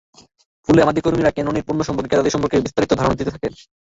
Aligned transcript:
ফলে 0.69 0.79
আমাদের 0.81 1.03
কর্মীরা 1.03 1.31
ক্যাননের 1.31 1.65
পণ্য 1.67 1.81
সম্পর্কে 1.83 2.09
ক্রেতাদের 2.09 2.33
বিস্তারিত 2.65 2.91
ধারণা 2.93 3.15
দিতে 3.15 3.31
পারবেন। 3.33 3.53